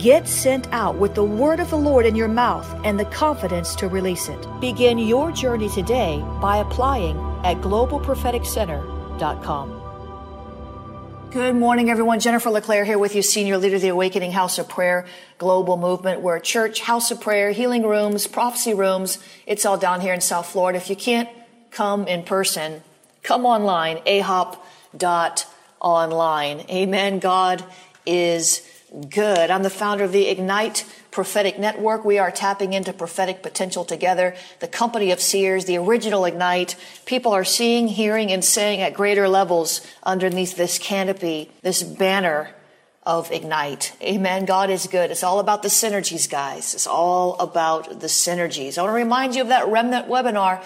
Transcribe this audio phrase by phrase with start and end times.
[0.00, 3.74] Get sent out with the word of the Lord in your mouth and the confidence
[3.74, 4.46] to release it.
[4.58, 9.76] Begin your journey today by applying at globalpropheticcenter.com.
[11.32, 12.18] Good morning, everyone.
[12.18, 15.04] Jennifer LeClaire here with you, Senior Leader of the Awakening House of Prayer
[15.36, 16.22] Global Movement.
[16.22, 19.18] We're a church, house of prayer, healing rooms, prophecy rooms.
[19.44, 20.78] It's all down here in South Florida.
[20.78, 21.28] If you can't
[21.72, 22.82] come in person,
[23.22, 24.60] come online, ahop.online.
[26.70, 27.18] Amen.
[27.18, 27.62] God
[28.06, 28.66] is
[29.08, 29.50] good.
[29.50, 32.04] I'm the founder of the Ignite Prophetic Network.
[32.04, 34.34] We are tapping into prophetic potential together.
[34.58, 36.76] The company of seers, the original Ignite.
[37.04, 42.50] People are seeing, hearing, and saying at greater levels underneath this canopy, this banner
[43.04, 43.96] of Ignite.
[44.02, 44.44] Amen.
[44.44, 45.10] God is good.
[45.10, 46.74] It's all about the synergies, guys.
[46.74, 48.76] It's all about the synergies.
[48.76, 50.62] I want to remind you of that remnant webinar.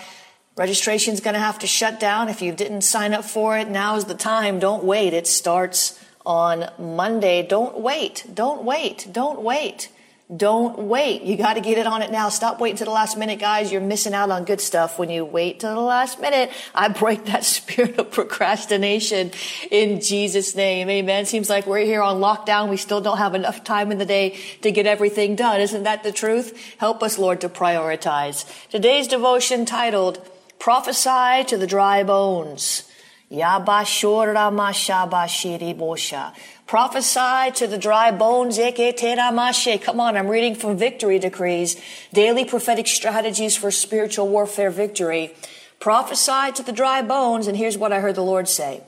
[0.57, 2.29] Registration is going to have to shut down.
[2.29, 4.59] If you didn't sign up for it, now is the time.
[4.59, 5.13] Don't wait.
[5.13, 7.47] It starts on Monday.
[7.47, 8.25] Don't wait.
[8.33, 9.07] Don't wait.
[9.13, 9.89] Don't wait.
[10.35, 11.23] Don't wait.
[11.23, 12.31] You got to get it on it now.
[12.31, 13.71] Stop waiting to the last minute, guys.
[13.71, 16.51] You're missing out on good stuff when you wait to the last minute.
[16.75, 19.33] I break that spirit of procrastination
[19.71, 20.89] in Jesus' name.
[20.89, 21.27] Amen.
[21.27, 22.71] Seems like we're here on lockdown.
[22.71, 25.61] We still don't have enough time in the day to get everything done.
[25.61, 26.59] Isn't that the truth?
[26.79, 28.47] Help us, Lord, to prioritize.
[28.71, 30.27] Today's devotion titled,
[30.59, 32.91] Prophesy to the Dry Bones.
[36.67, 38.59] Prophesy to the dry bones.
[38.59, 41.81] Come on, I'm reading from Victory Decrees,
[42.13, 45.35] Daily Prophetic Strategies for Spiritual Warfare Victory.
[45.81, 48.83] Prophesy to the dry bones, and here's what I heard the Lord say.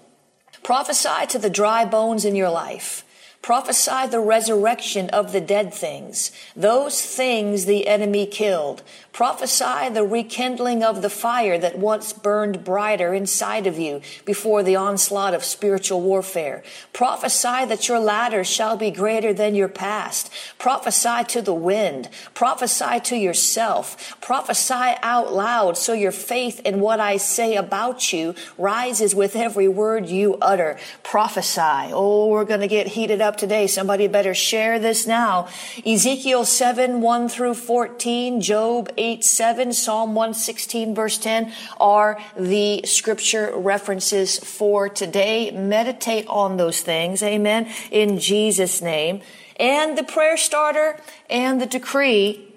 [0.63, 3.06] Prophesy to the dry bones in your life.
[3.47, 8.83] Prophesy the resurrection of the dead things, those things the enemy killed.
[9.13, 14.75] Prophesy the rekindling of the fire that once burned brighter inside of you before the
[14.75, 16.65] onslaught of spiritual warfare.
[16.93, 20.31] Prophesy that your latter shall be greater than your past.
[20.59, 22.09] Prophesy to the wind.
[22.35, 24.21] Prophesy to yourself.
[24.21, 29.69] Prophesy out loud so your faith in what I say about you rises with every
[29.69, 30.79] word you utter.
[31.05, 31.93] Prophesy.
[31.93, 33.67] Oh, we're going to get heated up today.
[33.67, 35.49] Somebody better share this now.
[35.85, 43.53] Ezekiel 7, 1 through 14, Job 8, 7, Psalm 116, verse 10 are the scripture
[43.57, 45.51] references for today.
[45.51, 47.23] Meditate on those things.
[47.23, 47.69] Amen.
[47.91, 49.21] In Jesus' name.
[49.59, 52.53] And the prayer starter and the decree.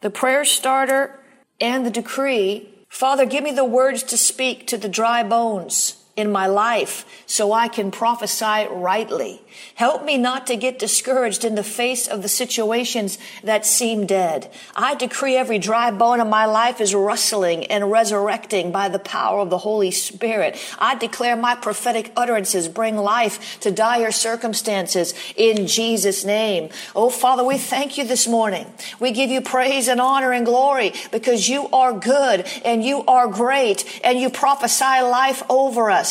[0.00, 1.18] The prayer starter
[1.60, 2.68] and the decree.
[2.88, 7.52] Father, give me the words to speak to the dry bones in my life so
[7.52, 9.40] I can prophesy rightly.
[9.74, 14.50] Help me not to get discouraged in the face of the situations that seem dead.
[14.76, 19.40] I decree every dry bone in my life is rustling and resurrecting by the power
[19.40, 20.56] of the Holy Spirit.
[20.78, 26.70] I declare my prophetic utterances bring life to dire circumstances in Jesus' name.
[26.94, 28.66] Oh, Father, we thank you this morning.
[29.00, 33.26] We give you praise and honor and glory because you are good and you are
[33.26, 36.03] great and you prophesy life over us.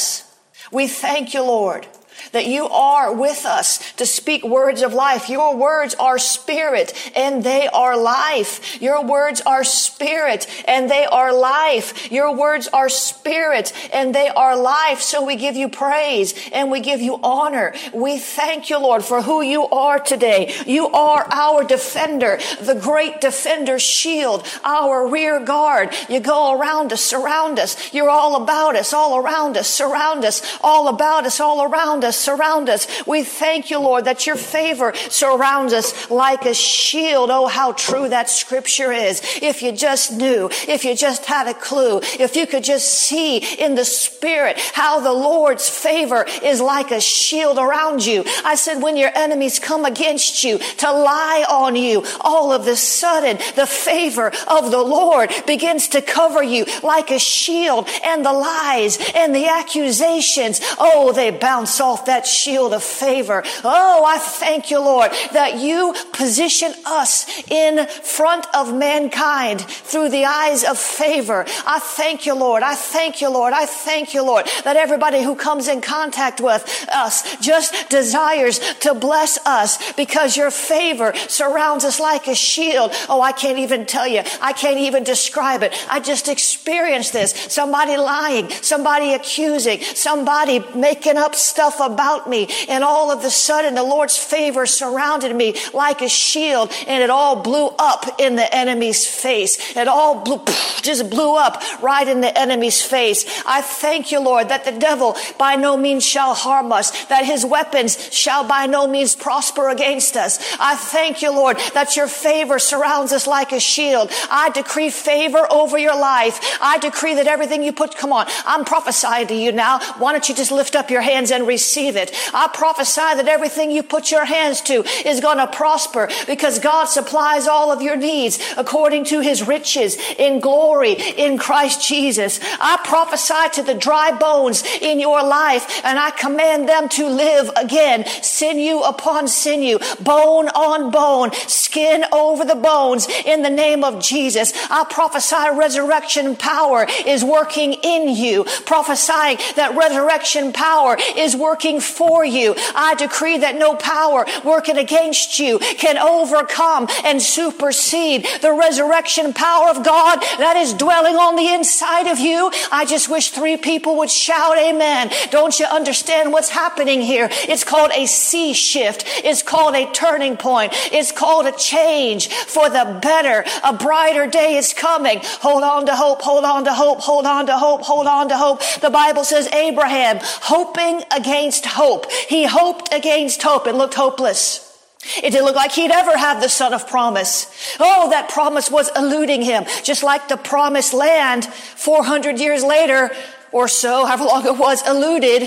[0.71, 1.87] We thank you, Lord.
[2.31, 5.29] That you are with us to speak words of life.
[5.29, 8.81] Your words are spirit and they are life.
[8.81, 12.11] Your words are spirit and they are life.
[12.11, 15.01] Your words are spirit and they are life.
[15.01, 17.73] So we give you praise and we give you honor.
[17.93, 20.53] We thank you, Lord, for who you are today.
[20.65, 25.93] You are our defender, the great defender shield, our rear guard.
[26.09, 27.93] You go around us, surround us.
[27.93, 32.17] You're all about us, all around us, surround us, all about us, all around us,
[32.17, 32.87] surround us.
[33.07, 37.29] We thank you, Lord, that your favor surrounds us like a shield.
[37.31, 39.21] Oh, how true that scripture is.
[39.41, 43.37] If you just knew, if you just had a clue, if you could just see
[43.37, 48.23] in the spirit how the Lord's favor is like a shield around you.
[48.43, 52.75] I said, when your enemies come against you to lie on you, all of the
[52.75, 58.33] sudden the favor of the Lord begins to cover you like a shield and the
[58.33, 60.61] lies and the accusations.
[60.79, 63.43] Oh, they bounce off that shield of favor.
[63.63, 70.25] Oh, I thank you, Lord, that you position us in front of mankind through the
[70.25, 71.45] eyes of favor.
[71.65, 72.63] I thank you, Lord.
[72.63, 73.53] I thank you, Lord.
[73.53, 76.63] I thank you, Lord, that everybody who comes in contact with
[76.93, 82.91] us just desires to bless us because your favor surrounds us like a shield.
[83.09, 84.21] Oh, I can't even tell you.
[84.41, 85.73] I can't even describe it.
[85.89, 87.31] I just experienced this.
[87.31, 92.49] Somebody lying, somebody accusing, somebody making up stuff about me.
[92.69, 97.09] And all of a sudden, the Lord's favor surrounded me like a shield and it
[97.09, 99.75] all blew up in the enemy's face.
[99.75, 100.41] It all blew,
[100.81, 103.25] just blew up right in the enemy's face.
[103.45, 107.45] I thank you, Lord, that the devil by no means shall harm us, that his
[107.45, 110.39] weapons shall by no means prosper against us.
[110.59, 114.11] I thank you, Lord, that your favor surrounds us like a shield.
[114.29, 116.39] I decree favor over your life.
[116.61, 119.79] I decree that everything you put, come on, I'm prophesying to you now.
[119.97, 122.11] Why don't you just lift up your hands and receive it?
[122.33, 126.85] I prophesy that everything you put your hands to is going to prosper because God
[126.85, 132.39] supplies all of your needs according to his riches in glory in Christ Jesus.
[132.59, 137.49] I prophesy to the dry bones in your life and I command them to live
[137.55, 144.01] again, sinew upon sinew, bone on bone, skin over the bones in the name of
[144.01, 144.53] Jesus.
[144.69, 152.25] I prophesy resurrection power is working in you, prophesying that resurrection power is working for
[152.25, 152.55] you.
[152.75, 159.69] I decree that no power working against you can overcome and supersede the resurrection power
[159.69, 162.51] of God that is dwelling on the inside of you.
[162.71, 165.11] I just wish three people would shout amen.
[165.31, 167.29] Don't you understand what's happening here?
[167.31, 169.03] It's called a sea shift.
[169.23, 170.73] It's called a turning point.
[170.91, 173.45] It's called a change for the better.
[173.63, 175.19] A brighter day is coming.
[175.23, 176.21] Hold on to hope.
[176.21, 176.99] Hold on to hope.
[177.01, 177.81] Hold on to hope.
[177.81, 178.61] Hold on to hope.
[178.81, 182.11] The Bible says Abraham hoping against hope.
[182.11, 183.67] He hoped against hope.
[183.67, 184.69] It looked hopeless.
[185.17, 187.75] It didn't look like he'd ever have the son of promise.
[187.79, 193.11] Oh, that promise was eluding him, just like the promised land 400 years later
[193.51, 195.43] or so, however long it was, eluded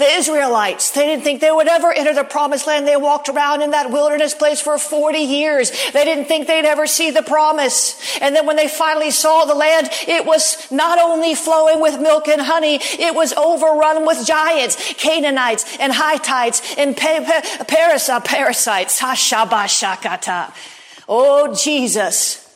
[0.00, 2.88] the Israelites, they didn't think they would ever enter the promised land.
[2.88, 5.70] They walked around in that wilderness place for 40 years.
[5.92, 7.96] They didn't think they'd ever see the promise.
[8.20, 12.26] And then when they finally saw the land, it was not only flowing with milk
[12.26, 19.00] and honey, it was overrun with giants, Canaanites and Hittites and parasites, parasites.
[21.08, 22.46] Oh, Jesus.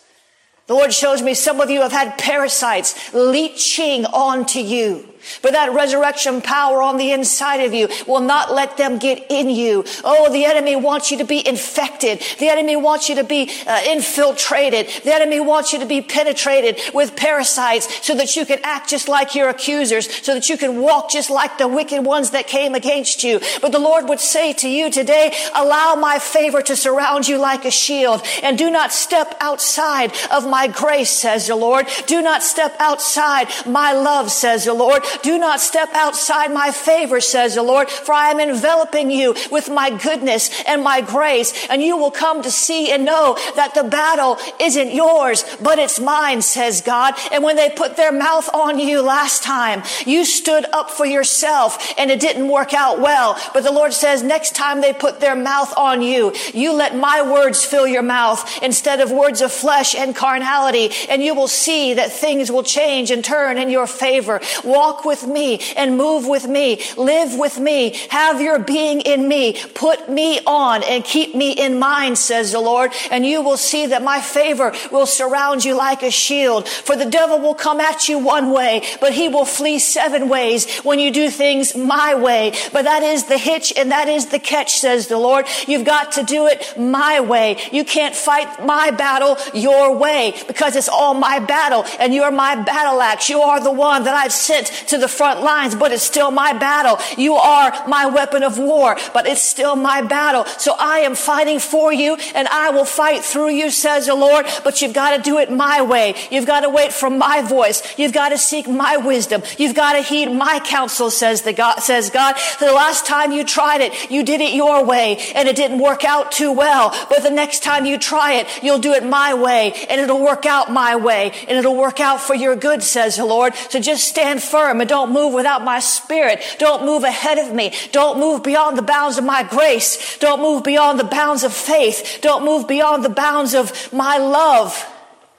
[0.66, 5.13] The Lord shows me some of you have had parasites leeching onto you.
[5.42, 9.50] But that resurrection power on the inside of you will not let them get in
[9.50, 9.84] you.
[10.04, 12.22] Oh, the enemy wants you to be infected.
[12.38, 14.88] The enemy wants you to be uh, infiltrated.
[15.04, 19.08] The enemy wants you to be penetrated with parasites so that you can act just
[19.08, 22.74] like your accusers, so that you can walk just like the wicked ones that came
[22.74, 23.40] against you.
[23.60, 27.64] But the Lord would say to you today, allow my favor to surround you like
[27.64, 31.86] a shield and do not step outside of my grace, says the Lord.
[32.06, 35.02] Do not step outside my love, says the Lord.
[35.22, 39.70] Do not step outside my favor, says the Lord, for I am enveloping you with
[39.70, 43.84] my goodness and my grace, and you will come to see and know that the
[43.84, 47.14] battle isn't yours, but it's mine, says God.
[47.32, 51.94] And when they put their mouth on you last time, you stood up for yourself
[51.98, 53.38] and it didn't work out well.
[53.52, 57.22] But the Lord says next time they put their mouth on you, you let my
[57.22, 61.94] words fill your mouth instead of words of flesh and carnality, and you will see
[61.94, 64.40] that things will change and turn in your favor.
[64.64, 69.56] Walk with me and move with me, live with me, have your being in me,
[69.74, 73.86] put me on and keep me in mind, says the Lord, and you will see
[73.86, 76.68] that my favor will surround you like a shield.
[76.68, 80.80] For the devil will come at you one way, but he will flee seven ways
[80.80, 82.52] when you do things my way.
[82.72, 85.46] But that is the hitch and that is the catch, says the Lord.
[85.66, 87.56] You've got to do it my way.
[87.72, 92.56] You can't fight my battle your way because it's all my battle and you're my
[92.56, 93.28] battle axe.
[93.28, 96.52] You are the one that I've sent to the front lines, but it's still my
[96.52, 96.98] battle.
[97.16, 100.44] You are my weapon of war, but it's still my battle.
[100.58, 104.46] So I am fighting for you and I will fight through you, says the Lord,
[104.62, 106.14] but you've got to do it my way.
[106.30, 107.82] You've got to wait for my voice.
[107.98, 109.42] You've got to seek my wisdom.
[109.58, 112.36] You've got to heed my counsel, says the God, says God.
[112.60, 116.04] The last time you tried it, you did it your way and it didn't work
[116.04, 116.90] out too well.
[117.08, 120.46] But the next time you try it, you'll do it my way and it'll work
[120.46, 123.54] out my way and it'll work out for your good, says the Lord.
[123.54, 126.42] So just stand firm don't move without my spirit.
[126.58, 127.72] Don't move ahead of me.
[127.92, 130.18] Don't move beyond the bounds of my grace.
[130.18, 132.18] Don't move beyond the bounds of faith.
[132.22, 134.86] Don't move beyond the bounds of my love,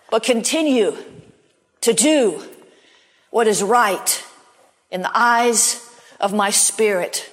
[0.09, 0.95] but continue
[1.81, 2.41] to do
[3.29, 4.23] what is right
[4.91, 5.87] in the eyes
[6.19, 7.29] of my spirit.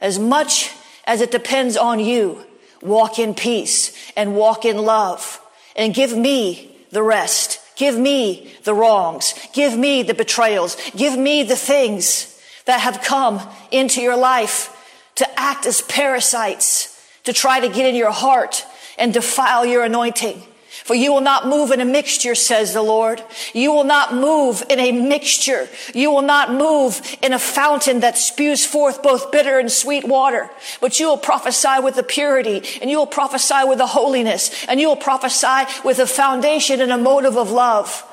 [0.00, 0.70] As much
[1.04, 2.44] as it depends on you,
[2.80, 5.40] walk in peace and walk in love
[5.76, 7.60] and give me the rest.
[7.82, 9.34] Give me the wrongs.
[9.52, 10.76] Give me the betrayals.
[10.94, 13.40] Give me the things that have come
[13.72, 14.70] into your life
[15.16, 18.64] to act as parasites, to try to get in your heart
[18.98, 20.40] and defile your anointing.
[20.84, 23.22] For you will not move in a mixture, says the Lord.
[23.54, 25.68] You will not move in a mixture.
[25.94, 30.50] You will not move in a fountain that spews forth both bitter and sweet water.
[30.80, 34.80] But you will prophesy with the purity and you will prophesy with the holiness and
[34.80, 38.04] you will prophesy with a foundation and a motive of love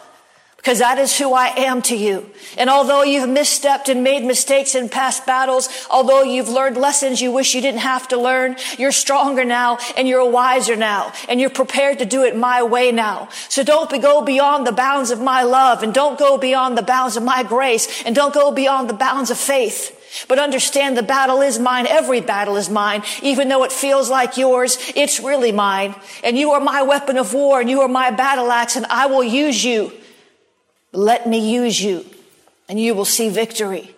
[0.59, 2.29] because that is who I am to you.
[2.57, 7.31] And although you've misstepped and made mistakes in past battles, although you've learned lessons you
[7.31, 11.49] wish you didn't have to learn, you're stronger now and you're wiser now and you're
[11.49, 13.29] prepared to do it my way now.
[13.47, 16.83] So don't be, go beyond the bounds of my love and don't go beyond the
[16.83, 19.95] bounds of my grace and don't go beyond the bounds of faith.
[20.27, 21.87] But understand the battle is mine.
[21.87, 23.03] Every battle is mine.
[23.21, 25.95] Even though it feels like yours, it's really mine.
[26.21, 29.05] And you are my weapon of war and you are my battle axe and I
[29.05, 29.93] will use you
[30.91, 32.05] let me use you
[32.67, 33.96] and you will see victory.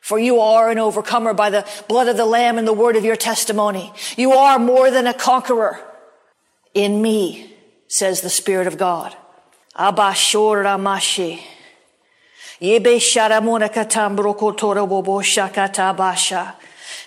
[0.00, 3.04] For you are an overcomer by the blood of the Lamb and the word of
[3.04, 3.92] your testimony.
[4.16, 5.80] You are more than a conqueror
[6.74, 7.54] in me,
[7.88, 9.16] says the Spirit of God.
[9.74, 11.40] Abashor Ramashi.
[12.60, 13.00] Yebe.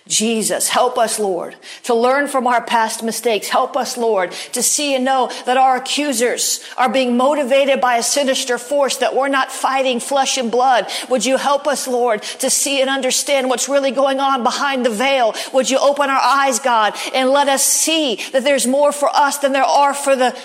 [0.08, 3.50] Jesus, help us, Lord, to learn from our past mistakes.
[3.50, 8.04] Help us, Lord, to see and know that our accusers are being motivated by a
[8.04, 10.88] sinister force, that we're not fighting flesh and blood.
[11.10, 14.90] Would you help us, Lord, to see and understand what's really going on behind the
[14.90, 15.34] veil?
[15.54, 19.38] Would you open our eyes, God, and let us see that there's more for us
[19.40, 20.38] than there are for the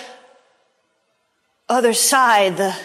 [1.69, 2.75] other side, the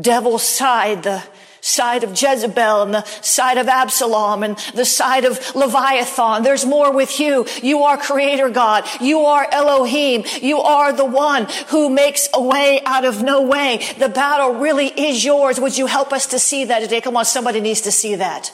[0.00, 1.22] devil's side, the
[1.62, 6.42] side of Jezebel and the side of Absalom and the side of Leviathan.
[6.42, 7.46] There's more with you.
[7.62, 8.84] You are creator God.
[9.00, 10.24] You are Elohim.
[10.42, 13.80] You are the one who makes a way out of no way.
[13.98, 15.60] The battle really is yours.
[15.60, 17.00] Would you help us to see that today?
[17.00, 18.52] Come on, somebody needs to see that.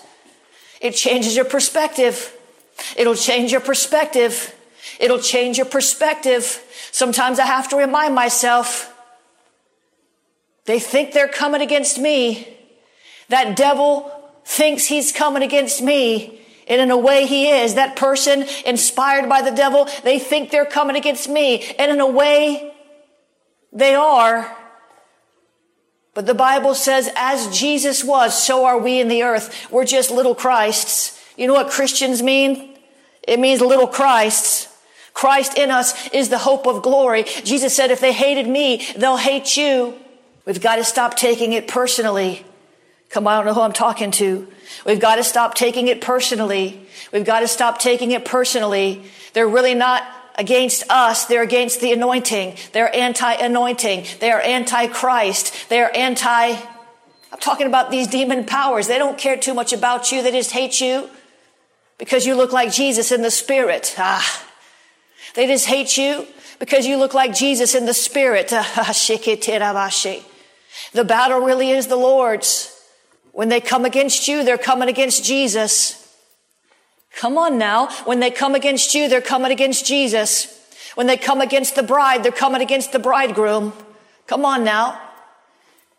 [0.81, 2.37] It changes your perspective.
[2.95, 4.55] It'll change your perspective.
[5.00, 6.62] It'll change your perspective.
[6.93, 8.95] Sometimes I have to remind myself,
[10.67, 12.58] they think they're coming against me.
[13.28, 14.11] That devil
[14.44, 16.40] thinks he's coming against me.
[16.66, 17.75] And in a way he is.
[17.75, 21.64] That person inspired by the devil, they think they're coming against me.
[21.78, 22.75] And in a way
[23.73, 24.54] they are.
[26.14, 29.70] But the Bible says, as Jesus was, so are we in the earth.
[29.70, 31.18] We're just little Christs.
[31.37, 32.76] You know what Christians mean?
[33.26, 34.68] It means little Christs.
[35.14, 37.25] Christ in us is the hope of glory.
[37.44, 39.94] Jesus said, if they hated me, they'll hate you.
[40.44, 42.44] We've got to stop taking it personally.
[43.11, 44.47] Come on, I don't know who I'm talking to.
[44.85, 46.81] We've got to stop taking it personally.
[47.12, 49.03] We've got to stop taking it personally.
[49.33, 50.03] They're really not
[50.37, 51.27] against us.
[51.27, 52.57] They're against the anointing.
[52.73, 54.05] They're anti-anointing.
[54.21, 55.69] They are anti-Christ.
[55.69, 58.87] They are anti, I'm talking about these demon powers.
[58.87, 60.23] They don't care too much about you.
[60.23, 61.09] They just hate you
[61.97, 63.95] because you look like Jesus in the spirit.
[63.99, 64.45] Ah.
[65.35, 66.27] They just hate you
[66.59, 68.53] because you look like Jesus in the spirit.
[70.93, 72.77] The battle really is the Lord's.
[73.38, 76.12] When they come against you, they're coming against Jesus.
[77.14, 77.87] Come on now.
[78.04, 80.49] When they come against you, they're coming against Jesus.
[80.97, 83.75] When they come against the bride, they're coming against the bridegroom.
[84.26, 85.00] Come on now.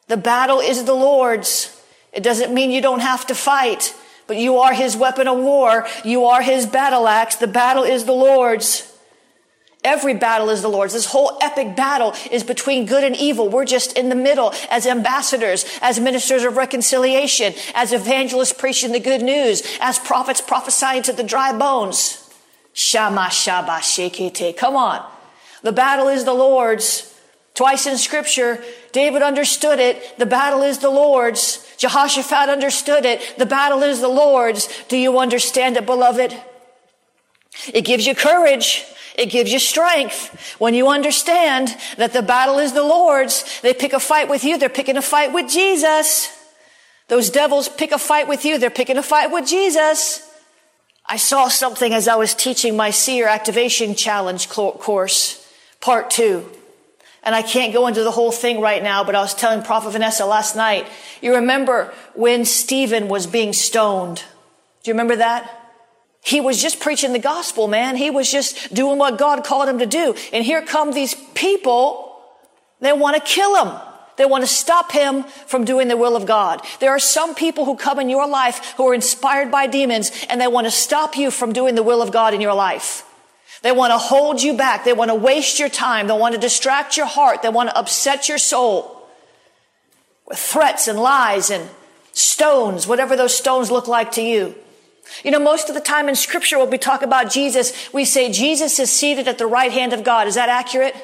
[0.10, 1.82] The battle is the Lord's
[2.12, 3.96] It doesn't mean you don't have to fight,
[4.28, 5.88] but you are his weapon of war.
[6.04, 7.38] You are his battle axe.
[7.38, 8.89] The battle is the Lord's.
[9.84, 10.94] Every battle is the Lord's.
[10.94, 13.48] This whole epic battle is between good and evil.
[13.48, 19.00] We're just in the middle as ambassadors, as ministers of reconciliation, as evangelists preaching the
[19.00, 22.30] good news, as prophets prophesying to the dry bones.
[22.74, 24.56] Shama shaba shekete.
[24.58, 25.06] Come on.
[25.62, 27.06] The battle is the Lord's.
[27.54, 30.18] Twice in scripture, David understood it.
[30.18, 31.66] The battle is the Lord's.
[31.78, 33.36] Jehoshaphat understood it.
[33.38, 34.68] The battle is the Lord's.
[34.88, 36.36] Do you understand it, beloved?
[37.74, 38.86] It gives you courage.
[39.16, 40.56] It gives you strength.
[40.60, 44.58] When you understand that the battle is the Lord's, they pick a fight with you,
[44.58, 46.36] they're picking a fight with Jesus.
[47.10, 50.26] Those devils pick a fight with you, they're picking a fight with Jesus.
[51.06, 55.46] I saw something as I was teaching my seer activation challenge course,
[55.82, 56.50] part two.
[57.24, 59.90] And I can't go into the whole thing right now, but I was telling Prophet
[59.90, 60.88] Vanessa last night.
[61.22, 64.24] You remember when Stephen was being stoned?
[64.84, 65.69] Do you remember that?
[66.22, 67.96] He was just preaching the gospel, man.
[67.96, 70.16] He was just doing what God called him to do.
[70.34, 72.06] And here come these people.
[72.82, 73.80] They want to kill him.
[74.18, 76.62] They want to stop him from doing the will of God.
[76.82, 80.42] There are some people who come in your life who are inspired by demons and
[80.42, 83.06] they want to stop you from doing the will of God in your life.
[83.62, 84.84] They want to hold you back.
[84.84, 86.08] They want to waste your time.
[86.08, 87.42] They want to distract your heart.
[87.42, 89.08] They want to upset your soul
[90.28, 91.70] with threats and lies and
[92.12, 94.54] stones, whatever those stones look like to you.
[95.24, 98.32] You know, most of the time in scripture when we talk about Jesus, we say
[98.32, 100.28] Jesus is seated at the right hand of God.
[100.28, 100.96] Is that accurate?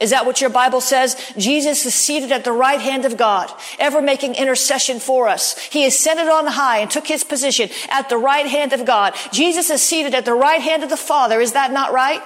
[0.00, 1.14] Is that what your Bible says?
[1.36, 5.58] Jesus is seated at the right hand of God, ever making intercession for us.
[5.66, 9.14] He ascended on high and took his position at the right hand of God.
[9.30, 11.40] Jesus is seated at the right hand of the Father.
[11.40, 12.22] Is that not right?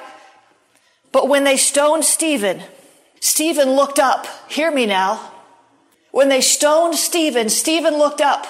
[1.11, 2.63] But when they stoned Stephen,
[3.19, 4.27] Stephen looked up.
[4.49, 5.33] Hear me now.
[6.13, 8.47] When they stoned Stephen, Stephen looked up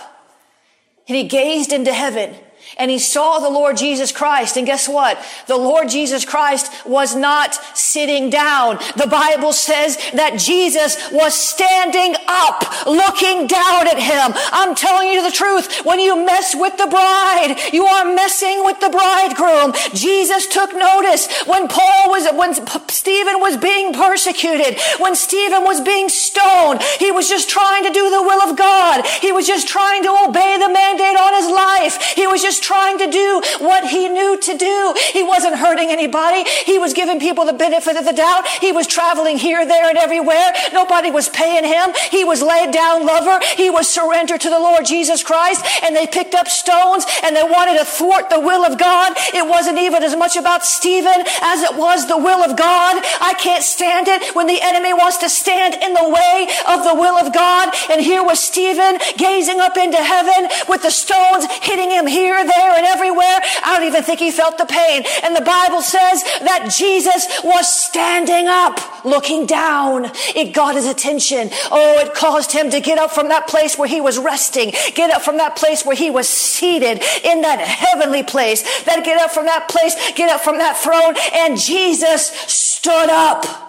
[1.08, 2.34] and he gazed into heaven
[2.76, 4.56] and he saw the Lord Jesus Christ.
[4.56, 5.18] And guess what?
[5.46, 8.78] The Lord Jesus Christ was not sitting down.
[8.96, 14.34] The Bible says that Jesus was standing up, looking down at him.
[14.52, 15.84] I'm telling you the truth.
[15.84, 19.72] When you mess with the bride, you are messing with the bridegroom.
[19.94, 22.54] Jesus took notice when Paul was, when
[22.88, 26.82] Stephen was being persecuted, when Stephen was being stoned.
[26.98, 29.06] He was just trying to do the will of God.
[29.20, 32.14] He was just trying to obey the mandate on his life.
[32.14, 34.94] He was just trying to do what he knew to do.
[35.12, 36.48] He wasn't hurting anybody.
[36.64, 38.46] He was giving people the benefit of the doubt.
[38.60, 40.52] He was traveling here, there, and everywhere.
[40.72, 41.90] Nobody was paying him.
[42.10, 43.40] He was laid down lover.
[43.56, 45.66] He was surrendered to the Lord Jesus Christ.
[45.82, 49.14] And they picked up stones and they wanted to thwart the will of God.
[49.34, 53.02] It wasn't even as much about Stephen as it was the will of God.
[53.20, 56.94] I can't stand it when the enemy wants to stand in the way of the
[56.94, 57.74] will of God.
[57.90, 62.72] And here was Stephen gazing up into heaven with the stones hitting him here, there
[62.76, 63.38] and everywhere.
[63.64, 65.04] I don't even think he felt the pain.
[65.22, 70.10] And the Bible says that Jesus was standing up, looking down.
[70.34, 71.50] It got his attention.
[71.70, 75.10] Oh, it caused him to get up from that place where he was resting, get
[75.10, 79.30] up from that place where he was seated in that heavenly place, then get up
[79.30, 83.63] from that place, get up from that throne, and Jesus stood up.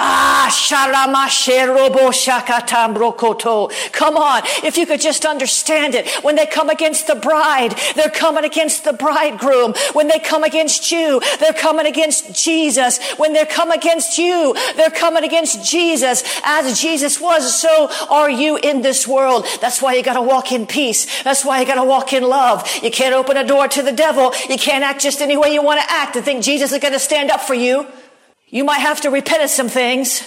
[0.00, 0.48] Ah,
[3.92, 4.42] Come on.
[4.62, 6.08] If you could just understand it.
[6.22, 9.74] When they come against the bride, they're coming against the bridegroom.
[9.94, 13.02] When they come against you, they're coming against Jesus.
[13.16, 16.22] When they come against you, they're coming against Jesus.
[16.44, 19.46] As Jesus was, so are you in this world.
[19.60, 21.22] That's why you gotta walk in peace.
[21.24, 22.68] That's why you gotta walk in love.
[22.84, 24.32] You can't open a door to the devil.
[24.48, 27.00] You can't act just any way you want to act and think Jesus is gonna
[27.00, 27.86] stand up for you.
[28.50, 30.22] You might have to repent of some things.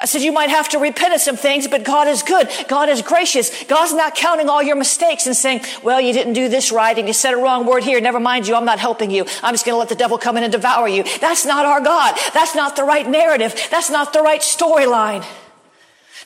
[0.00, 2.48] I said, you might have to repent of some things, but God is good.
[2.68, 3.64] God is gracious.
[3.64, 7.08] God's not counting all your mistakes and saying, well, you didn't do this right and
[7.08, 8.00] you said a wrong word here.
[8.00, 8.54] Never mind you.
[8.54, 9.26] I'm not helping you.
[9.42, 11.02] I'm just going to let the devil come in and devour you.
[11.20, 12.16] That's not our God.
[12.32, 13.60] That's not the right narrative.
[13.72, 15.26] That's not the right storyline.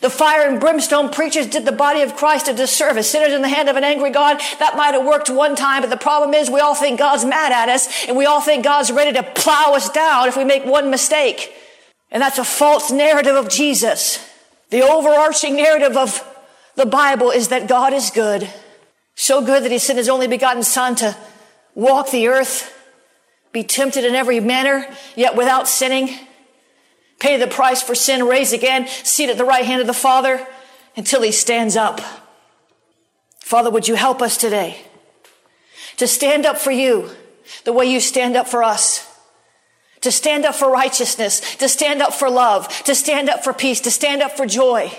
[0.03, 3.09] The fire and brimstone preachers did the body of Christ a disservice.
[3.09, 5.91] Sinners in the hand of an angry God, that might have worked one time, but
[5.91, 8.91] the problem is we all think God's mad at us and we all think God's
[8.91, 11.53] ready to plow us down if we make one mistake.
[12.11, 14.29] And that's a false narrative of Jesus.
[14.71, 16.23] The overarching narrative of
[16.75, 18.53] the Bible is that God is good.
[19.15, 21.17] So good that he sent his only begotten son to
[21.77, 22.77] walk the earth,
[23.53, 24.85] be tempted in every manner,
[25.15, 26.11] yet without sinning
[27.23, 30.45] pay the price for sin, raise again, seat at the right hand of the Father
[30.97, 32.01] until he stands up.
[33.39, 34.85] Father, would you help us today
[35.99, 37.09] to stand up for you
[37.65, 39.09] the way you stand up for us?
[40.01, 43.79] To stand up for righteousness, to stand up for love, to stand up for peace,
[43.83, 44.91] to stand up for joy,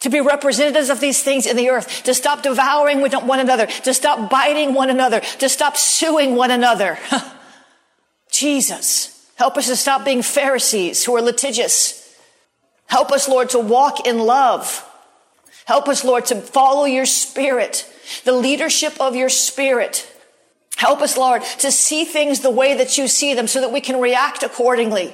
[0.00, 3.94] to be representatives of these things in the earth, to stop devouring one another, to
[3.94, 6.98] stop biting one another, to stop suing one another.
[8.30, 12.14] Jesus, help us to stop being Pharisees who are litigious.
[12.84, 14.86] Help us, Lord, to walk in love.
[15.64, 17.90] Help us, Lord, to follow your spirit,
[18.26, 20.06] the leadership of your spirit.
[20.76, 23.80] Help us, Lord, to see things the way that you see them so that we
[23.80, 25.10] can react accordingly.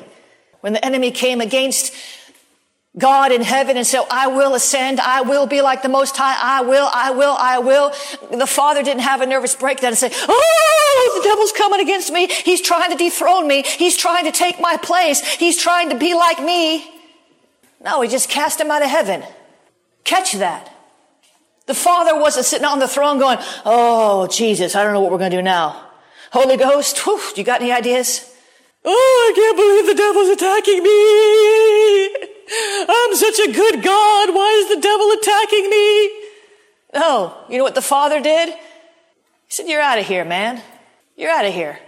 [0.61, 1.95] When the enemy came against
[2.99, 4.99] God in heaven and said, I will ascend.
[4.99, 6.37] I will be like the most high.
[6.41, 7.93] I will, I will, I will.
[8.37, 12.11] The father didn't have a nervous breakdown and say, Oh, Oh, the devil's coming against
[12.13, 12.27] me.
[12.27, 13.63] He's trying to dethrone me.
[13.63, 15.21] He's trying to take my place.
[15.35, 16.91] He's trying to be like me.
[17.85, 19.23] No, he just cast him out of heaven.
[20.05, 20.73] Catch that.
[21.67, 25.19] The father wasn't sitting on the throne going, Oh, Jesus, I don't know what we're
[25.19, 25.85] going to do now.
[26.33, 28.33] Holy Ghost, whew, you got any ideas?
[28.85, 32.27] Oh, I can't believe the devil's attacking me.
[32.89, 34.35] I'm such a good God.
[34.35, 36.27] Why is the devil attacking me?
[36.95, 37.37] No.
[37.49, 38.49] You know what the father did?
[38.51, 38.55] He
[39.49, 40.63] said, You're out of here, man.
[41.17, 41.79] You're out of here.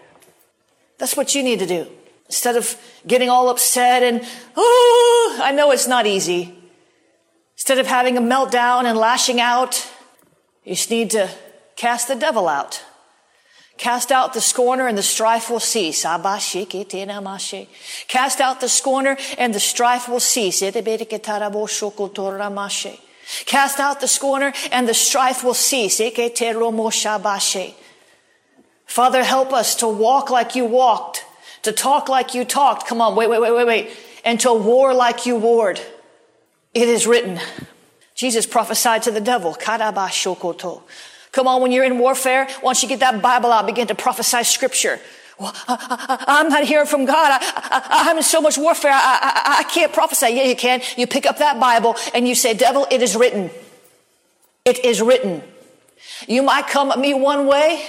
[0.99, 1.87] That's what you need to do.
[2.27, 6.55] Instead of getting all upset and, oh, I know it's not easy.
[7.55, 9.91] Instead of having a meltdown and lashing out,
[10.65, 11.31] you just need to
[11.77, 12.85] cast the devil out.
[13.79, 16.03] Cast out the scorner and the strife will cease.
[16.03, 16.57] Cast
[18.41, 20.61] out the scorner and the strife will cease.
[23.47, 26.01] Cast out the scorner and the strife will cease.
[28.89, 31.25] Father, help us to walk like you walked,
[31.63, 32.89] to talk like you talked.
[32.89, 33.91] Come on, wait, wait, wait, wait, wait.
[34.25, 35.81] And to war like you warred.
[36.73, 37.39] It is written.
[38.15, 39.55] Jesus prophesied to the devil.
[39.55, 44.43] Come on, when you're in warfare, once you get that Bible out, begin to prophesy
[44.43, 44.99] scripture.
[45.39, 47.41] Well, I, am not hearing from God.
[47.41, 48.91] I, am in so much warfare.
[48.93, 50.31] I, I can't prophesy.
[50.31, 50.81] Yeah, you can.
[50.97, 53.51] You pick up that Bible and you say, devil, it is written.
[54.65, 55.43] It is written.
[56.27, 57.87] You might come at me one way,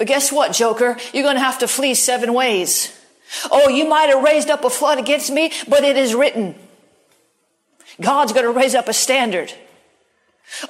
[0.00, 0.96] but guess what, Joker?
[1.12, 2.90] You're going to have to flee seven ways.
[3.50, 6.54] Oh, you might have raised up a flood against me, but it is written.
[8.00, 9.52] God's going to raise up a standard.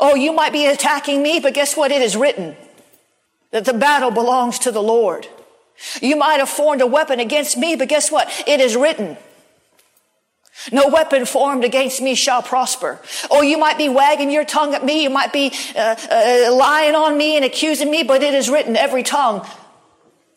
[0.01, 1.93] Oh, you might be attacking me, but guess what?
[1.93, 2.57] It is written
[3.53, 5.29] that the battle belongs to the Lord.
[6.03, 8.29] You might have formed a weapon against me, but guess what?
[8.49, 9.17] It is written.
[10.73, 13.01] No weapon formed against me shall prosper.
[13.31, 15.03] Oh, you might be wagging your tongue at me.
[15.03, 18.77] You might be uh, uh, lying on me and accusing me, but it is written
[18.77, 19.47] every tongue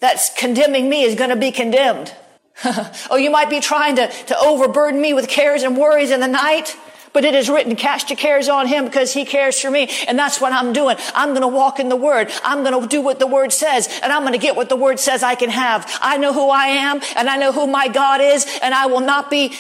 [0.04, 2.14] that's condemning me is going to be condemned.
[3.10, 6.28] oh, you might be trying to, to overburden me with cares and worries in the
[6.28, 6.76] night.
[7.14, 9.90] But it is written, cast your cares on him because he cares for me.
[10.08, 10.98] And that's what I'm doing.
[11.14, 12.32] I'm going to walk in the word.
[12.44, 14.76] I'm going to do what the word says and I'm going to get what the
[14.76, 15.90] word says I can have.
[16.02, 19.00] I know who I am and I know who my God is and I will
[19.00, 19.56] not be,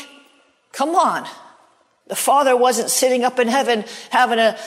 [0.73, 1.25] come on.
[2.07, 4.57] The father wasn't sitting up in heaven having a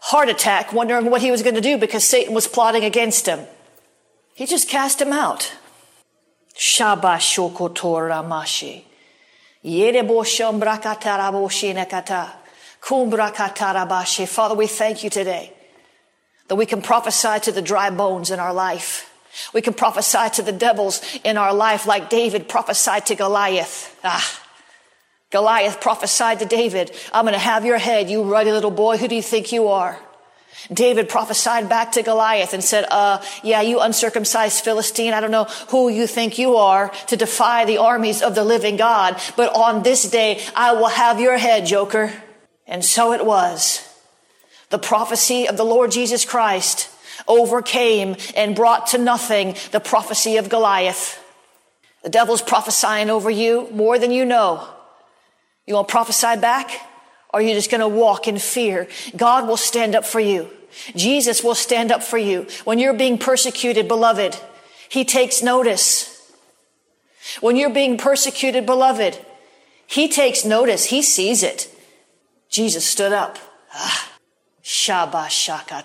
[0.00, 3.40] heart attack wondering what he was going to do because Satan was plotting against him.
[4.34, 5.52] He just cast him out.
[6.54, 8.84] Shabashokotor Ramashi.
[14.26, 15.52] Father, we thank you today
[16.48, 19.08] that we can prophesy to the dry bones in our life.
[19.54, 23.96] We can prophesy to the devils in our life like David prophesied to Goliath.
[24.04, 24.41] Ah.
[25.32, 28.98] Goliath prophesied to David, I'm going to have your head, you ruddy little boy.
[28.98, 29.98] Who do you think you are?
[30.70, 35.44] David prophesied back to Goliath and said, uh, yeah, you uncircumcised Philistine, I don't know
[35.70, 39.82] who you think you are to defy the armies of the living God, but on
[39.82, 42.12] this day I will have your head, joker.
[42.66, 43.88] And so it was.
[44.68, 46.90] The prophecy of the Lord Jesus Christ
[47.26, 51.18] overcame and brought to nothing the prophecy of Goliath.
[52.02, 54.68] The devil's prophesying over you more than you know.
[55.66, 56.70] You want to prophesy back?
[57.32, 58.88] Or are you just going to walk in fear?
[59.16, 60.50] God will stand up for you.
[60.96, 62.46] Jesus will stand up for you.
[62.64, 64.38] When you're being persecuted, beloved,
[64.88, 66.08] He takes notice.
[67.40, 69.18] When you're being persecuted, beloved,
[69.86, 70.86] He takes notice.
[70.86, 71.68] He sees it.
[72.48, 73.38] Jesus stood up.
[73.74, 74.08] Ah.
[74.62, 75.82] Shaba shaka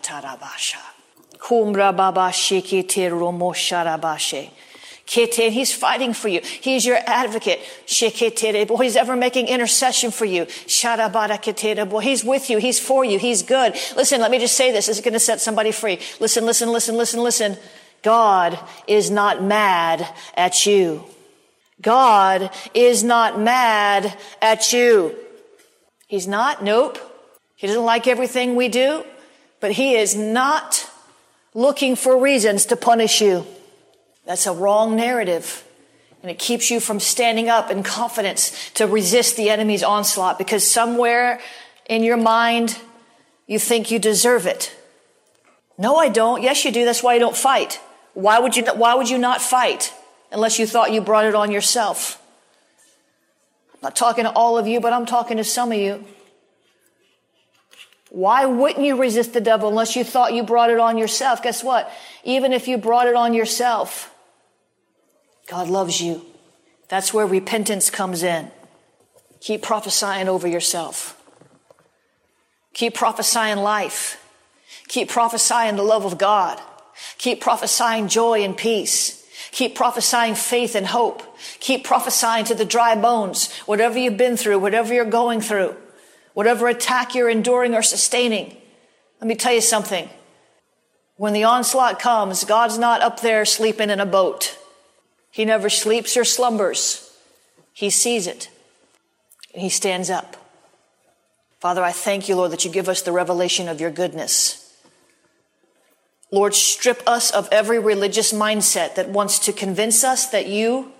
[5.08, 5.52] sharabashe.
[5.52, 6.42] He's fighting for you.
[6.42, 7.60] He's your advocate.
[7.86, 10.46] He's ever making intercession for you.
[10.68, 12.58] He's with you.
[12.58, 13.18] He's for you.
[13.20, 13.74] He's good.
[13.96, 14.88] Listen, let me just say this.
[14.88, 16.00] This is going to set somebody free.
[16.20, 17.58] Listen, listen, listen, listen, listen.
[18.04, 21.04] God is not mad at you.
[21.82, 25.16] God is not mad at you.
[26.08, 26.64] He's not.
[26.64, 26.98] Nope.
[27.56, 29.04] He doesn't like everything we do,
[29.60, 30.90] but he is not
[31.54, 33.46] looking for reasons to punish you.
[34.28, 35.64] That's a wrong narrative.
[36.22, 40.70] And it keeps you from standing up in confidence to resist the enemy's onslaught because
[40.70, 41.40] somewhere
[41.86, 42.78] in your mind,
[43.48, 44.76] you think you deserve it.
[45.78, 46.44] No, I don't.
[46.44, 46.84] Yes, you do.
[46.84, 47.80] That's why you don't fight.
[48.14, 49.94] Why would you, why would you not fight
[50.32, 52.22] unless you thought you brought it on yourself?
[53.76, 56.04] I'm not talking to all of you, but I'm talking to some of you.
[58.10, 61.42] Why wouldn't you resist the devil unless you thought you brought it on yourself?
[61.44, 61.90] Guess what?
[62.26, 64.14] Even if you brought it on yourself,
[65.48, 66.26] God loves you.
[66.90, 68.52] That's where repentance comes in.
[69.40, 71.14] Keep prophesying over yourself.
[72.74, 74.24] Keep prophesying life.
[74.88, 76.62] Keep prophesying the love of God.
[77.18, 79.26] Keep prophesying joy and peace.
[79.52, 81.24] Keep prophesying faith and hope.
[81.60, 85.76] Keep prophesying to the dry bones, whatever you've been through, whatever you're going through,
[86.34, 88.56] whatever attack you're enduring or sustaining.
[89.22, 90.10] Let me tell you something.
[91.16, 94.57] When the onslaught comes, God's not up there sleeping in a boat.
[95.38, 97.16] He never sleeps or slumbers.
[97.72, 98.50] He sees it
[99.54, 100.36] and he stands up.
[101.60, 104.76] Father, I thank you, Lord, that you give us the revelation of your goodness.
[106.32, 110.92] Lord, strip us of every religious mindset that wants to convince us that you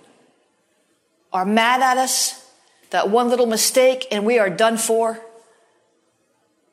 [1.32, 2.48] are mad at us,
[2.90, 5.18] that one little mistake and we are done for.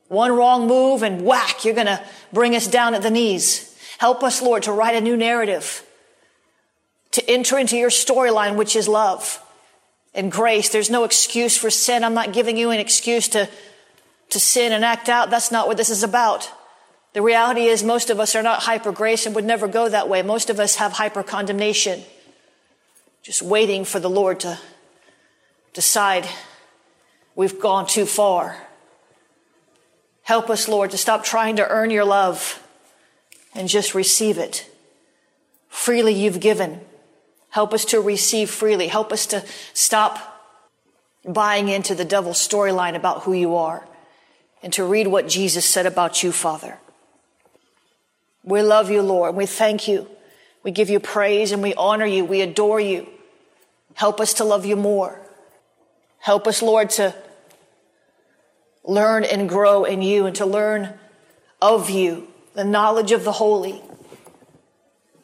[0.08, 3.76] One wrong move and whack, you're going to bring us down at the knees.
[3.98, 5.84] Help us, Lord, to write a new narrative,
[7.16, 9.42] to enter into your storyline, which is love
[10.14, 10.68] and grace.
[10.68, 12.04] There's no excuse for sin.
[12.04, 13.50] I'm not giving you an excuse to,
[14.32, 15.30] to sin and act out.
[15.30, 16.52] That's not what this is about.
[17.14, 20.10] The reality is most of us are not hyper grace and would never go that
[20.10, 20.24] way.
[20.24, 22.04] Most of us have hyper condemnation.
[23.24, 24.60] Just waiting for the Lord to
[25.74, 26.28] decide
[27.34, 28.58] we've gone too far.
[30.24, 32.62] Help us, Lord, to stop trying to earn your love
[33.54, 34.70] and just receive it.
[35.70, 36.82] Freely you've given.
[37.56, 38.90] Help us to receive freely.
[38.90, 39.42] Help us to
[39.74, 40.44] stop
[41.26, 43.88] buying into the devil's storyline about who you are
[44.62, 46.78] and to read what Jesus said about you, Father.
[48.44, 49.36] We love you, Lord.
[49.36, 50.06] We thank you.
[50.64, 52.26] We give you praise and we honor you.
[52.26, 53.08] We adore you.
[53.94, 55.18] Help us to love you more.
[56.20, 57.16] Help us, Lord, to
[58.84, 60.94] learn and grow in you and to learn
[61.62, 63.82] of you, the knowledge of the holy.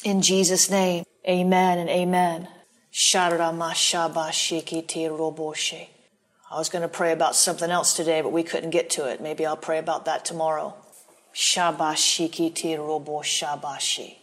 [0.05, 2.47] In Jesus' name, amen and amen.
[6.53, 9.21] I was going to pray about something else today, but we couldn't get to it.
[9.21, 10.75] Maybe I'll pray about that tomorrow.
[11.33, 14.17] Shabashikiti robo shabashi.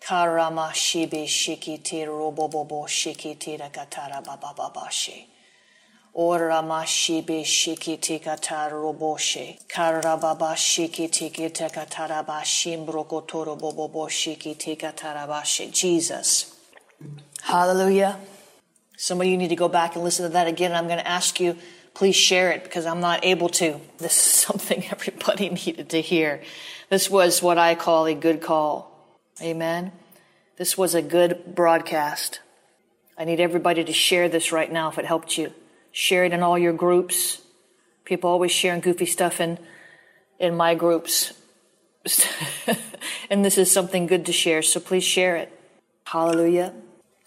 [0.00, 5.26] Karama shibi shikiti robo bobo shikiti rakatara bababashi.
[6.20, 9.56] Ora mashibi shikiti katar roboshe.
[9.68, 15.70] Karababa shikiti kitekatarabashi mbrokotoro bobobo shikiti katarabashi.
[15.70, 16.56] Jesus.
[17.42, 18.18] Hallelujah.
[18.96, 20.72] Some of you need to go back and listen to that again.
[20.72, 21.56] I'm going to ask you
[21.94, 23.80] please share it because I'm not able to.
[23.98, 26.42] This is something everybody needed to hear.
[26.90, 28.90] This was what I call a good call.
[29.40, 29.92] Amen.
[30.56, 32.40] This was a good broadcast.
[33.16, 35.52] I need everybody to share this right now if it helped you.
[35.92, 37.42] Share it in all your groups.
[38.04, 39.58] People always sharing goofy stuff in,
[40.38, 41.32] in my groups.
[43.30, 45.52] and this is something good to share, so please share it.
[46.04, 46.72] Hallelujah.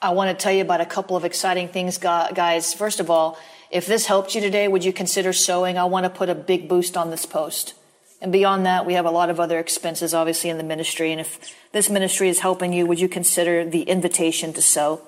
[0.02, 2.74] I want to tell you about a couple of exciting things, guys.
[2.74, 3.38] First of all,
[3.70, 5.78] if this helped you today, would you consider sowing?
[5.78, 7.76] I want to put a big boost on this post.
[8.22, 11.12] And beyond that, we have a lot of other expenses, obviously, in the ministry.
[11.12, 15.02] And if this ministry is helping you, would you consider the invitation to sow?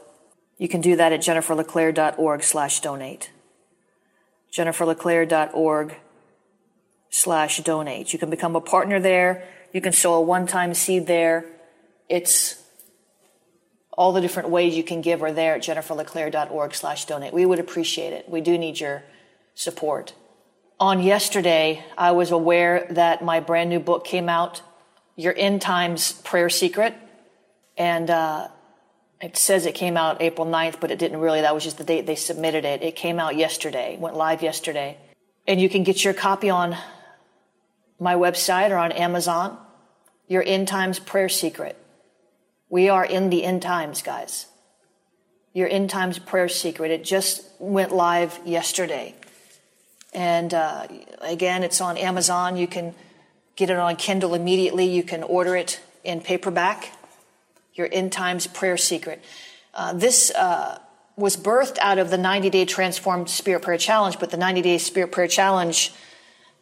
[0.58, 3.32] You can do that at jenniferleclaire.org slash donate.
[4.54, 5.96] jenniferleclaire.org
[7.10, 8.14] slash donate.
[8.14, 9.48] You can become a partner there.
[9.74, 11.46] You can sow a one-time seed there.
[12.08, 12.62] It's
[13.92, 17.34] all the different ways you can give are there at jenniferleclaire.org slash donate.
[17.34, 18.30] We would appreciate it.
[18.30, 19.04] We do need your
[19.56, 20.14] support.
[20.80, 24.62] On yesterday, I was aware that my brand new book came out,
[25.16, 26.96] Your End Times Prayer Secret.
[27.78, 28.48] And uh,
[29.24, 31.42] it says it came out April 9th, but it didn't really.
[31.42, 32.84] That was just the date they submitted it.
[32.84, 34.98] It came out yesterday, went live yesterday.
[35.48, 36.76] And you can get your copy on
[38.00, 39.58] my website or on Amazon.
[40.28, 41.78] Your End Times Prayer Secret.
[42.70, 44.48] We are in the end times, guys.
[45.54, 46.92] Your end times prayer secret.
[46.92, 49.14] It just went live yesterday.
[50.14, 50.88] And uh,
[51.22, 52.58] again, it's on Amazon.
[52.58, 52.96] You can
[53.56, 54.86] get it on Kindle immediately.
[54.86, 56.92] You can order it in paperback.
[57.74, 59.24] Your end times prayer secret.
[59.74, 60.80] Uh, this uh,
[61.16, 64.78] was birthed out of the 90 day transformed spirit prayer challenge, but the 90 day
[64.78, 65.94] spirit prayer challenge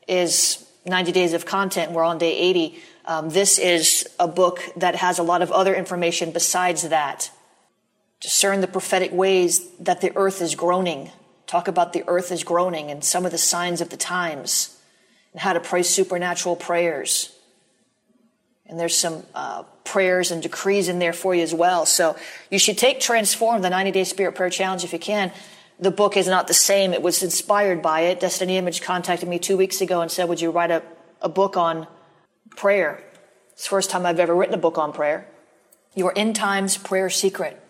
[0.08, 1.91] is 90 days of content.
[1.91, 2.80] We're on day 80.
[3.06, 7.32] Um, this is a book that has a lot of other information besides that.
[8.19, 11.12] Discern the prophetic ways that the earth is groaning
[11.52, 14.80] Talk about the earth is groaning and some of the signs of the times
[15.34, 17.38] and how to pray supernatural prayers.
[18.71, 21.86] And there's some uh, prayers and decrees in there for you as well.
[21.86, 22.15] So
[22.49, 25.34] you should take Transform, the 90 Day Spirit Prayer Challenge, if you can.
[25.77, 26.93] The book is not the same.
[26.93, 28.21] It was inspired by it.
[28.21, 30.84] Destiny Image contacted me two weeks ago and said, Would you write a,
[31.21, 31.86] a book on
[32.55, 33.03] prayer?
[33.51, 35.27] It's the first time I've ever written a book on prayer.
[35.93, 37.62] Your End Times Prayer Secret.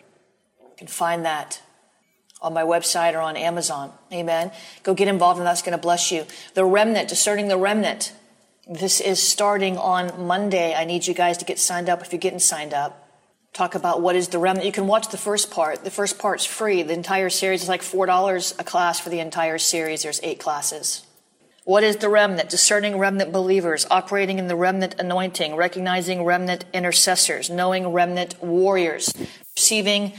[0.61, 1.61] You can find that
[2.43, 3.91] on my website or on Amazon.
[4.13, 4.51] Amen.
[4.83, 6.25] Go get involved and that's going to bless you.
[6.53, 8.13] The remnant, discerning the remnant.
[8.69, 10.75] This is starting on Monday.
[10.75, 13.07] I need you guys to get signed up if you're getting signed up.
[13.53, 14.67] Talk about what is the remnant.
[14.67, 15.83] You can watch the first part.
[15.83, 16.83] The first part's free.
[16.83, 20.03] The entire series is like $4 a class for the entire series.
[20.03, 21.05] There's eight classes.
[21.63, 22.49] What is the remnant?
[22.49, 29.13] Discerning remnant believers, operating in the remnant anointing, recognizing remnant intercessors, knowing remnant warriors,
[29.55, 30.13] receiving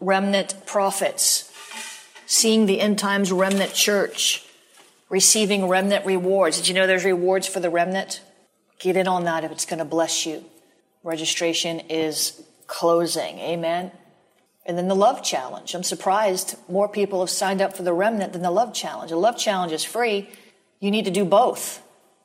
[0.00, 1.52] remnant prophets,
[2.26, 4.46] seeing the end times remnant church,
[5.12, 6.56] receiving remnant rewards.
[6.56, 8.22] Did you know there's rewards for the remnant?
[8.80, 10.42] Get in on that if it's going to bless you.
[11.04, 13.38] Registration is closing.
[13.38, 13.92] Amen.
[14.64, 15.74] And then the love challenge.
[15.74, 19.10] I'm surprised more people have signed up for the remnant than the love challenge.
[19.10, 20.30] The love challenge is free.
[20.80, 21.82] You need to do both.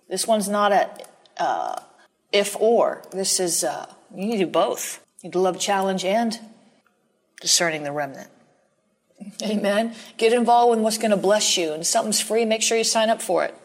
[0.08, 0.90] This one's not a
[1.38, 1.82] uh,
[2.32, 3.04] if or.
[3.12, 5.06] This is, uh, you need to do both.
[5.22, 6.40] You need the love challenge and
[7.42, 8.30] discerning the remnant.
[9.42, 9.96] Amen.
[10.18, 11.74] Get involved in what's going to bless you.
[11.74, 13.56] And something's free, make sure you sign up for it.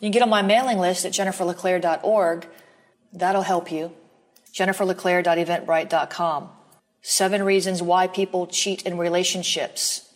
[0.00, 2.46] You can get on my mailing list at jenniferleclaire.org.
[3.12, 3.92] That'll help you.
[4.52, 6.50] jenniferleclaire.eventbrite.com.
[7.00, 10.12] Seven reasons why people cheat in relationships.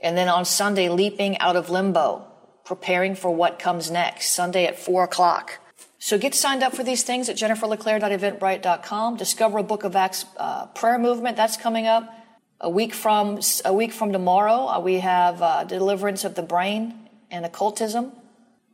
[0.00, 2.26] And then on Sunday, leaping out of limbo,
[2.64, 4.30] preparing for what comes next.
[4.30, 5.58] Sunday at four o'clock.
[5.98, 9.16] So get signed up for these things at jenniferleclaire.eventbrite.com.
[9.16, 11.36] Discover a Book of Acts uh, prayer movement.
[11.36, 12.23] That's coming up.
[12.64, 16.94] A week from a week from tomorrow, uh, we have uh, deliverance of the brain
[17.30, 18.10] and occultism.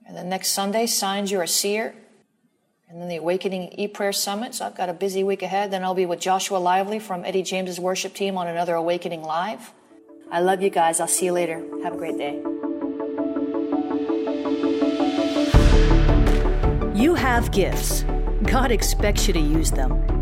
[0.06, 1.92] And then next Sunday, signs you're a seer.
[2.88, 4.54] And then the Awakening E-Prayer Summit.
[4.54, 5.72] So I've got a busy week ahead.
[5.72, 9.72] Then I'll be with Joshua Lively from Eddie James's worship team on another Awakening Live.
[10.30, 11.00] I love you guys.
[11.00, 11.60] I'll see you later.
[11.82, 12.36] Have a great day.
[16.94, 18.04] You have gifts.
[18.44, 20.19] God expects you to use them.